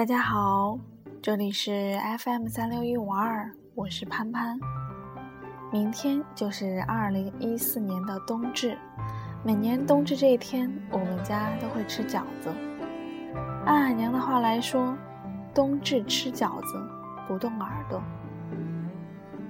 [0.00, 0.78] 大家好，
[1.20, 4.58] 这里是 FM 三六一五二，我是潘潘。
[5.70, 8.78] 明天就是二零一四年的冬至，
[9.44, 12.48] 每年冬至这一天，我们家都会吃饺子。
[13.66, 14.96] 按俺娘的话来说，
[15.52, 16.82] 冬至吃饺子
[17.28, 18.02] 不动耳朵。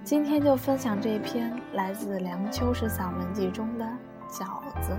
[0.03, 3.89] 今天就分享这一篇来自梁秋实散文集中的
[4.29, 4.99] 饺子，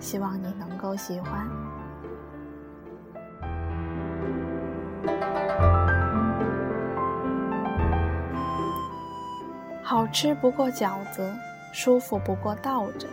[0.00, 1.46] 希望你能够喜欢。
[9.82, 11.28] 好吃不过饺子，
[11.72, 13.08] 舒服不过倒着，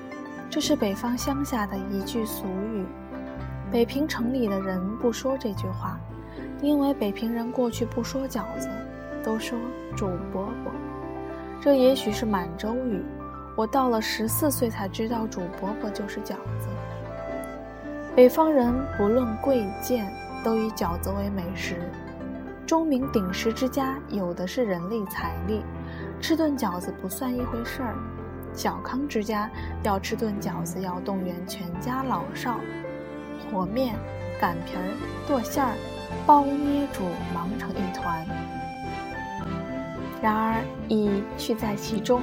[0.50, 2.86] 这是北方乡下的一句俗语。
[3.72, 6.00] 北平城里的人不说这句话，
[6.62, 8.70] 因为北平人过去不说饺子，
[9.24, 9.58] 都说
[9.96, 10.72] 煮饽饽。
[11.60, 13.04] 这也许是满洲语。
[13.56, 16.68] 我到了十四岁才知道煮饽饽就是饺子。
[18.16, 21.78] 北方人不论贵贱，都以饺子为美食。
[22.66, 25.64] 钟鸣鼎食之家，有的是人力财力。
[26.20, 27.96] 吃顿饺子不算一回事儿，
[28.54, 29.50] 小康之家
[29.84, 32.60] 要吃顿饺子，要动员全家老少，
[33.52, 33.96] 和面、
[34.42, 34.84] 擀皮儿、
[35.28, 35.74] 剁馅儿、
[36.26, 37.04] 包捏煮，
[37.34, 38.26] 忙成一团。
[40.22, 40.56] 然而
[40.90, 42.22] 意趣在其中，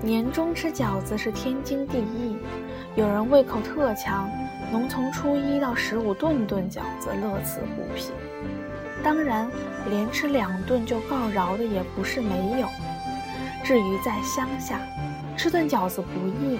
[0.00, 2.38] 年终吃饺子是天经地义。
[2.94, 4.30] 有人胃口特强，
[4.70, 8.10] 能从初一到十五顿顿饺子，乐此不疲。
[9.02, 9.48] 当然，
[9.88, 12.68] 连吃两顿就告饶的也不是没有。
[13.64, 14.80] 至于在乡下，
[15.36, 16.58] 吃顿饺子不易，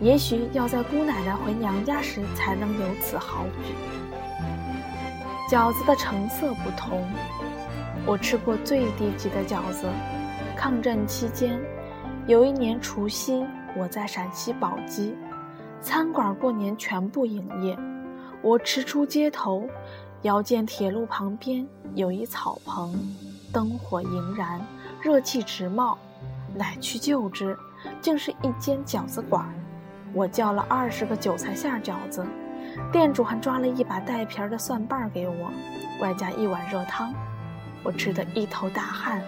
[0.00, 3.74] 也许要在姑奶奶回娘家时才能有此豪举。
[5.48, 7.04] 饺子的成色不同，
[8.04, 9.86] 我吃过最低级的饺子。
[10.56, 11.60] 抗战期间，
[12.26, 13.44] 有一年除夕，
[13.76, 15.14] 我在陕西宝鸡，
[15.80, 17.78] 餐馆过年全部营业。
[18.42, 19.68] 我驰出街头，
[20.22, 22.94] 遥见铁路旁边有一草棚，
[23.52, 24.60] 灯火盈然，
[25.00, 25.96] 热气直冒。
[26.54, 27.56] 乃去就之，
[28.00, 29.46] 竟是一间饺子馆。
[30.14, 32.24] 我叫了二十个韭菜馅饺子，
[32.90, 35.50] 店主还抓了一把带皮儿的蒜瓣给我，
[36.00, 37.12] 外加一碗热汤。
[37.82, 39.22] 我吃得一头大汗，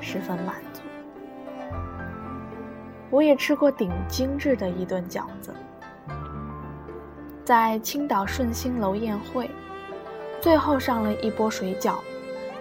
[0.00, 0.82] 十分满足。
[3.10, 5.52] 我也吃过顶精致的一顿饺子，
[7.48, 9.50] 在青岛顺兴楼宴会，
[10.38, 11.94] 最后上了一波水饺，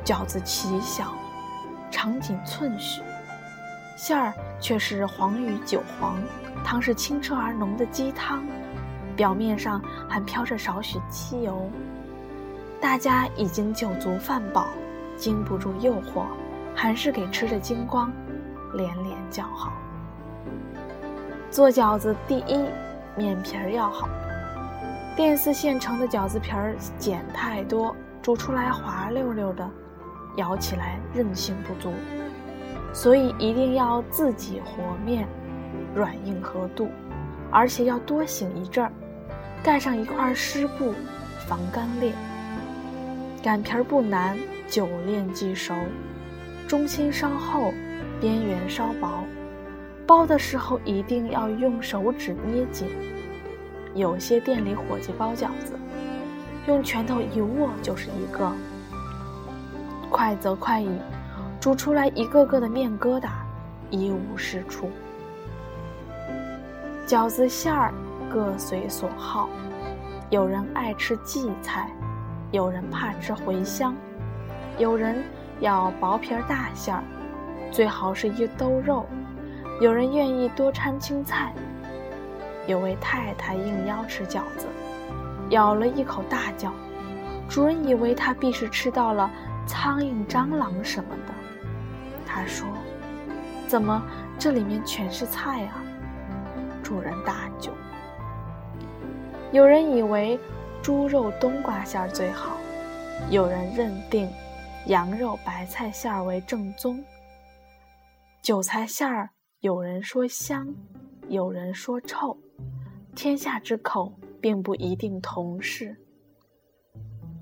[0.06, 1.14] 饺子奇小，
[1.92, 3.02] 长仅寸许。
[3.98, 6.18] 馅儿却是黄与韭黄，
[6.64, 8.46] 汤是清澈而浓的鸡汤，
[9.14, 11.70] 表面上还飘着少许汽油。
[12.80, 14.68] 大家已经酒足饭饱，
[15.18, 16.24] 经不住诱惑，
[16.74, 18.10] 还是给吃的精光，
[18.74, 19.74] 连连叫好。
[21.52, 22.64] 做饺子第一，
[23.18, 24.08] 面皮儿要好，
[25.18, 29.68] 店四现成的饺子皮儿碱太多，煮出来滑溜溜的，
[30.36, 31.92] 咬起来韧性不足。
[32.94, 35.28] 所以一定要自己和面，
[35.96, 36.90] 软硬合度，
[37.50, 38.92] 而且要多醒一阵儿，
[39.64, 40.94] 盖上一块湿布，
[41.48, 42.14] 防干裂。
[43.42, 45.74] 擀皮儿不难，久练即熟，
[46.68, 47.74] 中心稍厚，
[48.22, 49.24] 边缘稍薄。
[50.06, 52.88] 包的时候一定要用手指捏紧。
[53.98, 55.74] 有些店里伙计包饺子，
[56.68, 58.52] 用拳头一握就是一个，
[60.12, 60.88] 快则快矣。
[61.60, 63.30] 煮出来一个个的面疙瘩，
[63.90, 64.92] 一无是处。
[67.08, 67.92] 饺子馅儿
[68.30, 69.50] 各随所好，
[70.30, 71.90] 有人爱吃荠菜，
[72.52, 73.96] 有人怕吃茴香，
[74.78, 75.24] 有人
[75.60, 77.04] 要薄皮大馅儿，
[77.72, 79.08] 最好是一兜肉，
[79.82, 81.52] 有人愿意多掺青菜。
[82.68, 84.68] 有位太太应邀吃饺子，
[85.50, 86.72] 咬了一口大叫，
[87.50, 89.32] 主人以为她必是吃到了
[89.66, 91.34] 苍蝇、蟑螂什么的。
[92.26, 92.68] 他说
[93.68, 94.04] ：“怎么
[94.38, 95.82] 这里面全是菜啊？”
[96.84, 97.72] 主人大窘。
[99.52, 100.38] 有人以为
[100.82, 102.58] 猪肉冬瓜馅儿最好，
[103.30, 104.30] 有人认定
[104.88, 107.02] 羊肉白菜馅儿为正宗。
[108.42, 109.30] 韭菜馅儿
[109.62, 110.68] 有人说香，
[111.30, 112.38] 有人说臭，
[113.18, 115.98] 天下之口并不一定同是。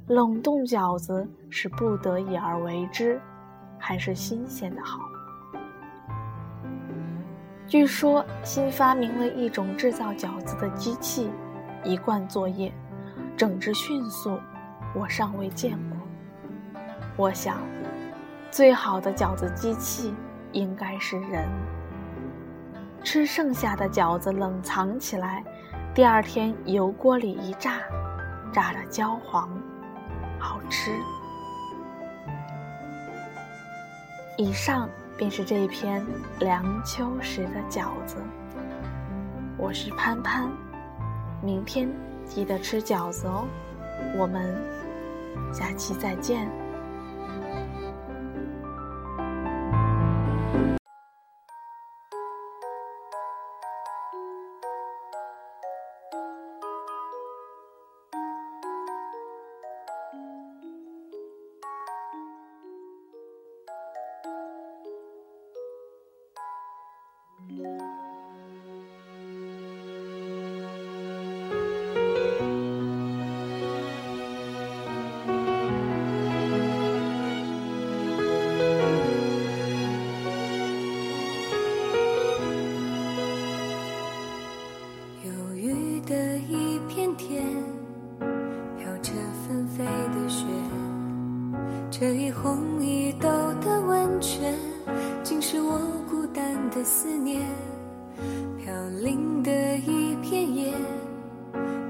[0.08, 3.20] 冷冻饺子是不得已而为之。
[3.78, 5.02] 还是新鲜的好。
[7.68, 11.30] 据说新发明了一种制造饺子的机器，
[11.84, 12.74] 一贯作业，
[13.36, 14.40] 整治迅速，
[14.96, 16.00] 我尚未见过。
[17.18, 17.58] 我想，
[18.50, 20.14] 最好的饺子机器
[20.54, 21.46] 应该是人。
[23.04, 25.44] 吃剩下的饺子冷藏起来，
[25.96, 27.80] 第二天油锅里一炸
[28.52, 29.50] 炸得焦黄
[30.38, 30.92] 好吃。
[34.38, 36.06] 以上便是这一篇
[36.38, 38.18] 梁秋实的饺子。
[39.58, 40.52] 我是潘潘
[41.42, 41.90] 明天
[42.26, 43.48] 记得吃饺子哦。
[44.18, 44.54] 我们
[45.54, 46.65] 下期再见。
[96.86, 97.42] 思念。
[98.58, 98.72] 飘
[99.02, 100.74] 零的一片叶，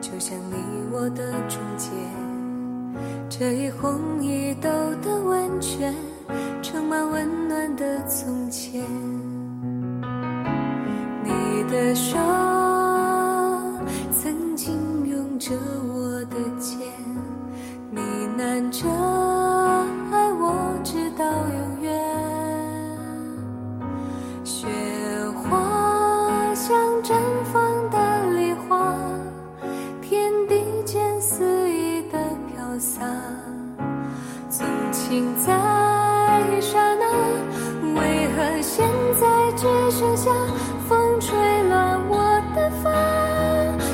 [0.02, 0.56] 就像你
[0.92, 1.92] 我的中间。
[3.30, 4.70] 这一红一豆
[5.04, 5.94] 的温泉，
[6.62, 8.82] 盛满温暖的从前。
[11.24, 12.18] 你的手
[14.12, 15.52] 曾经拥着
[15.94, 16.85] 我的肩，
[39.98, 40.30] 盛夏
[40.90, 41.34] 风吹
[41.70, 42.18] 乱我
[42.54, 42.92] 的发，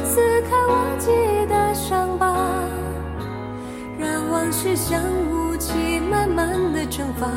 [0.04, 1.12] 撕开忘记
[1.46, 2.36] 的伤疤，
[4.00, 5.00] 让往事像
[5.30, 7.28] 雾气慢慢的蒸发，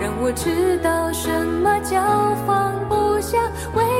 [0.00, 2.00] 让我知道什么叫
[2.46, 3.38] 放不下。
[3.74, 3.91] 为。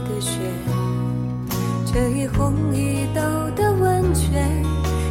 [0.00, 0.38] 的雪。
[1.90, 3.20] 这一红一豆
[3.56, 4.62] 的温泉，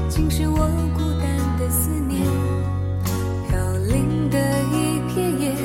[0.07, 0.57] 竟是我
[0.95, 1.25] 孤单
[1.57, 2.21] 的思念。
[3.47, 3.57] 飘
[3.91, 4.37] 零的
[4.71, 5.55] 一片叶，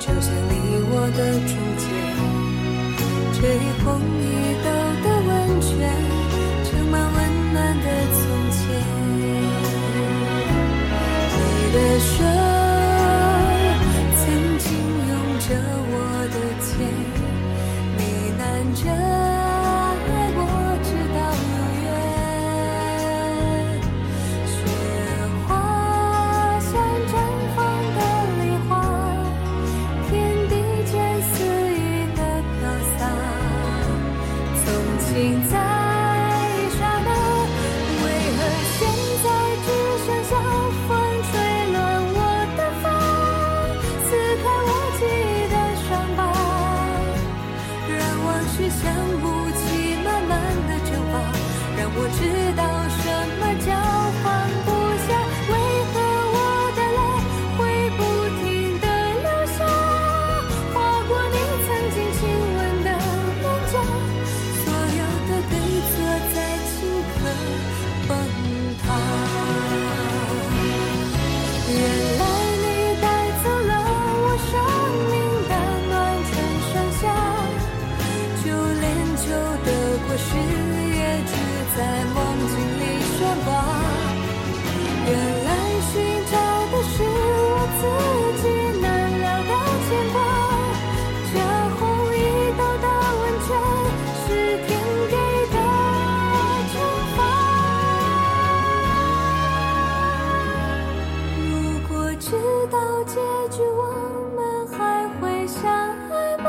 [0.00, 0.52] 就像你
[0.90, 1.84] 我的中间。
[3.34, 3.86] 这一红
[4.20, 4.22] 一
[4.64, 4.66] 豆
[102.72, 103.16] 到结
[103.50, 103.84] 局我
[104.34, 106.48] 们还会相爱吗？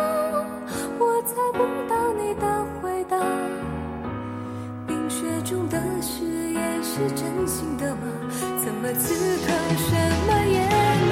[0.97, 3.17] 我猜不到你的回答。
[4.87, 8.07] 冰雪中的誓言是真心的吗？
[8.63, 9.13] 怎么此
[9.45, 9.91] 刻什
[10.25, 11.02] 么也？